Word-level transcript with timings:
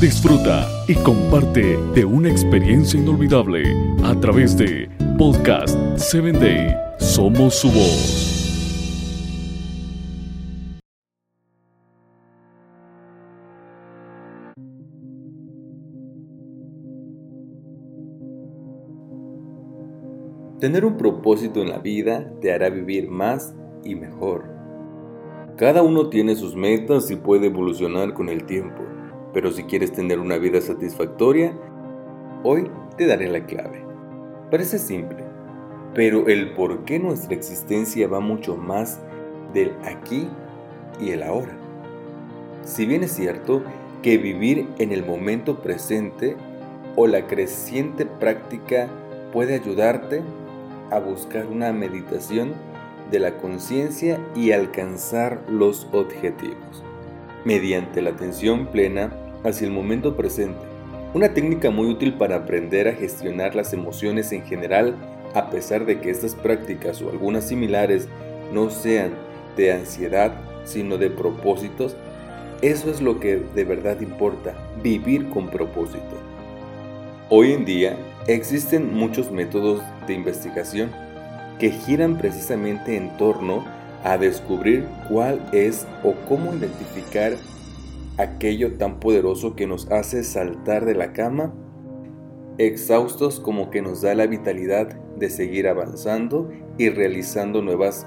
Disfruta 0.00 0.68
y 0.88 0.94
comparte 0.94 1.78
de 1.94 2.04
una 2.04 2.28
experiencia 2.30 2.98
inolvidable 2.98 3.62
a 4.02 4.18
través 4.18 4.56
de 4.56 4.88
Podcast 5.16 5.78
7 5.96 6.32
Day. 6.32 6.74
Somos 6.98 7.54
su 7.54 7.70
voz. 7.70 8.32
Tener 20.58 20.84
un 20.84 20.96
propósito 20.96 21.60
en 21.60 21.70
la 21.70 21.78
vida 21.78 22.32
te 22.40 22.52
hará 22.52 22.70
vivir 22.70 23.08
más 23.08 23.54
y 23.84 23.96
mejor. 23.96 24.44
Cada 25.56 25.82
uno 25.82 26.08
tiene 26.08 26.36
sus 26.36 26.54
metas 26.54 27.10
y 27.10 27.16
puede 27.16 27.46
evolucionar 27.46 28.14
con 28.14 28.28
el 28.28 28.44
tiempo, 28.44 28.82
pero 29.32 29.50
si 29.50 29.64
quieres 29.64 29.92
tener 29.92 30.18
una 30.18 30.36
vida 30.36 30.60
satisfactoria, 30.60 31.52
hoy 32.42 32.70
te 32.96 33.06
daré 33.06 33.28
la 33.28 33.46
clave. 33.46 33.82
Parece 34.50 34.78
simple, 34.78 35.24
pero 35.94 36.28
el 36.28 36.52
por 36.52 36.84
qué 36.84 36.98
nuestra 36.98 37.34
existencia 37.34 38.08
va 38.08 38.20
mucho 38.20 38.56
más 38.56 39.00
del 39.54 39.72
aquí 39.84 40.28
y 41.00 41.10
el 41.10 41.22
ahora. 41.22 41.56
Si 42.64 42.86
bien 42.86 43.02
es 43.02 43.12
cierto 43.12 43.62
que 44.02 44.18
vivir 44.18 44.68
en 44.78 44.92
el 44.92 45.04
momento 45.04 45.60
presente 45.60 46.36
o 46.96 47.06
la 47.06 47.26
creciente 47.26 48.04
práctica 48.04 48.88
puede 49.32 49.54
ayudarte 49.54 50.22
a 50.90 50.98
buscar 50.98 51.46
una 51.46 51.72
meditación 51.72 52.52
de 53.10 53.18
la 53.18 53.38
conciencia 53.38 54.18
y 54.34 54.52
alcanzar 54.52 55.42
los 55.48 55.86
objetivos, 55.92 56.82
mediante 57.44 58.02
la 58.02 58.10
atención 58.10 58.66
plena 58.66 59.10
hacia 59.44 59.66
el 59.66 59.72
momento 59.72 60.16
presente. 60.16 60.60
Una 61.14 61.34
técnica 61.34 61.70
muy 61.70 61.88
útil 61.88 62.14
para 62.14 62.36
aprender 62.36 62.88
a 62.88 62.94
gestionar 62.94 63.54
las 63.54 63.72
emociones 63.72 64.32
en 64.32 64.44
general, 64.44 64.94
a 65.34 65.50
pesar 65.50 65.84
de 65.84 66.00
que 66.00 66.10
estas 66.10 66.34
prácticas 66.34 67.02
o 67.02 67.10
algunas 67.10 67.48
similares 67.48 68.08
no 68.52 68.70
sean 68.70 69.12
de 69.56 69.72
ansiedad, 69.72 70.32
sino 70.64 70.96
de 70.96 71.10
propósitos, 71.10 71.96
eso 72.62 72.90
es 72.90 73.00
lo 73.00 73.18
que 73.20 73.42
de 73.54 73.64
verdad 73.64 74.00
importa, 74.00 74.54
vivir 74.82 75.28
con 75.28 75.48
propósito. 75.48 76.16
Hoy 77.28 77.52
en 77.52 77.64
día 77.64 77.96
existen 78.26 78.94
muchos 78.94 79.30
métodos 79.30 79.82
de 80.06 80.14
investigación 80.14 80.90
que 81.58 81.70
giran 81.70 82.18
precisamente 82.18 82.96
en 82.96 83.16
torno 83.16 83.64
a 84.04 84.18
descubrir 84.18 84.84
cuál 85.08 85.40
es 85.52 85.86
o 86.02 86.14
cómo 86.28 86.54
identificar 86.54 87.32
aquello 88.18 88.74
tan 88.74 89.00
poderoso 89.00 89.54
que 89.54 89.66
nos 89.66 89.90
hace 89.90 90.24
saltar 90.24 90.84
de 90.84 90.94
la 90.94 91.12
cama, 91.12 91.52
exhaustos 92.58 93.40
como 93.40 93.70
que 93.70 93.82
nos 93.82 94.02
da 94.02 94.14
la 94.14 94.26
vitalidad 94.26 94.88
de 95.16 95.30
seguir 95.30 95.68
avanzando 95.68 96.50
y 96.78 96.90
realizando 96.90 97.62
nuevas 97.62 98.06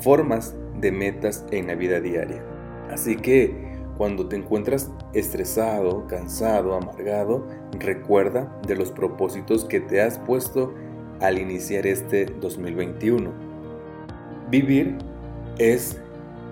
formas 0.00 0.54
de 0.80 0.92
metas 0.92 1.44
en 1.50 1.68
la 1.68 1.74
vida 1.74 2.00
diaria. 2.00 2.42
Así 2.90 3.16
que 3.16 3.54
cuando 3.96 4.28
te 4.28 4.36
encuentras 4.36 4.90
estresado, 5.14 6.06
cansado, 6.06 6.74
amargado, 6.74 7.46
recuerda 7.78 8.60
de 8.66 8.76
los 8.76 8.90
propósitos 8.90 9.64
que 9.64 9.80
te 9.80 10.02
has 10.02 10.18
puesto 10.18 10.74
al 11.20 11.38
iniciar 11.38 11.86
este 11.86 12.26
2021. 12.26 13.30
Vivir 14.50 14.98
es 15.58 15.98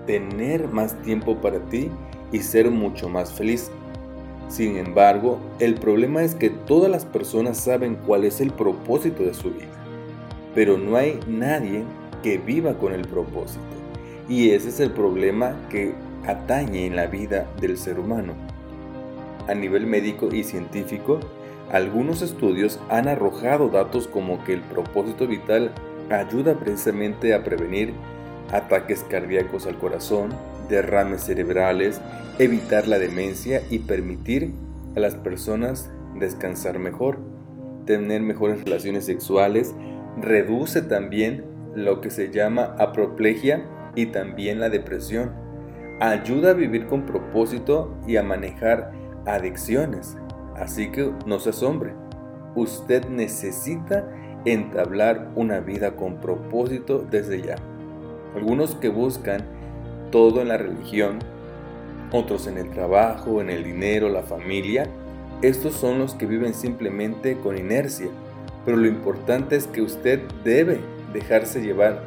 tener 0.07 0.67
más 0.69 0.99
tiempo 1.03 1.39
para 1.39 1.59
ti 1.67 1.91
y 2.35 2.41
ser 2.41 2.69
mucho 2.69 3.07
más 3.07 3.31
feliz. 3.31 3.71
Sin 4.49 4.75
embargo, 4.75 5.39
el 5.59 5.75
problema 5.75 6.21
es 6.21 6.35
que 6.35 6.49
todas 6.49 6.91
las 6.91 7.05
personas 7.05 7.57
saben 7.57 7.95
cuál 8.05 8.25
es 8.25 8.41
el 8.41 8.51
propósito 8.51 9.23
de 9.23 9.33
su 9.33 9.51
vida, 9.51 9.71
pero 10.53 10.77
no 10.77 10.97
hay 10.97 11.17
nadie 11.27 11.83
que 12.21 12.37
viva 12.37 12.73
con 12.73 12.91
el 12.91 13.07
propósito. 13.07 13.61
Y 14.27 14.49
ese 14.49 14.67
es 14.67 14.81
el 14.81 14.91
problema 14.91 15.55
que 15.69 15.93
atañe 16.27 16.85
en 16.85 16.97
la 16.97 17.07
vida 17.07 17.47
del 17.61 17.77
ser 17.77 17.99
humano. 17.99 18.33
A 19.47 19.53
nivel 19.53 19.87
médico 19.87 20.27
y 20.33 20.43
científico, 20.43 21.21
algunos 21.71 22.21
estudios 22.21 22.81
han 22.89 23.07
arrojado 23.07 23.69
datos 23.69 24.07
como 24.07 24.43
que 24.43 24.53
el 24.53 24.61
propósito 24.61 25.25
vital 25.25 25.71
ayuda 26.09 26.55
precisamente 26.55 27.33
a 27.33 27.45
prevenir 27.45 27.93
ataques 28.51 29.05
cardíacos 29.09 29.65
al 29.67 29.77
corazón, 29.77 30.31
derrames 30.69 31.21
cerebrales, 31.21 32.01
evitar 32.39 32.87
la 32.87 32.99
demencia 32.99 33.61
y 33.69 33.79
permitir 33.79 34.53
a 34.95 34.99
las 34.99 35.15
personas 35.15 35.91
descansar 36.15 36.79
mejor, 36.79 37.19
tener 37.85 38.21
mejores 38.21 38.63
relaciones 38.63 39.05
sexuales, 39.05 39.75
reduce 40.21 40.81
también 40.81 41.43
lo 41.75 42.01
que 42.01 42.09
se 42.09 42.31
llama 42.31 42.75
apoplegia 42.79 43.65
y 43.95 44.07
también 44.07 44.59
la 44.59 44.69
depresión 44.69 45.31
ayuda 45.99 46.51
a 46.51 46.53
vivir 46.53 46.87
con 46.87 47.05
propósito 47.05 47.93
y 48.07 48.17
a 48.17 48.23
manejar 48.23 48.91
adicciones. 49.25 50.17
Así 50.55 50.91
que 50.91 51.11
no 51.25 51.39
se 51.39 51.49
asombre, 51.49 51.93
usted 52.55 53.07
necesita 53.09 54.07
entablar 54.45 55.31
una 55.35 55.59
vida 55.59 55.95
con 55.95 56.19
propósito 56.19 57.05
desde 57.09 57.41
ya. 57.41 57.55
Algunos 58.35 58.75
que 58.75 58.89
buscan 58.89 59.43
todo 60.15 60.39
en 60.41 60.47
la 60.47 60.55
religión, 60.55 61.19
otros 62.13 62.47
en 62.47 62.57
el 62.57 62.69
trabajo, 62.69 63.41
en 63.41 63.49
el 63.49 63.65
dinero, 63.65 64.07
la 64.07 64.21
familia, 64.21 64.87
estos 65.41 65.73
son 65.73 65.99
los 65.99 66.15
que 66.15 66.25
viven 66.25 66.53
simplemente 66.53 67.37
con 67.37 67.57
inercia. 67.57 68.07
Pero 68.63 68.77
lo 68.77 68.87
importante 68.87 69.57
es 69.57 69.67
que 69.67 69.81
usted 69.81 70.21
debe 70.45 70.79
dejarse 71.11 71.61
llevar 71.61 72.01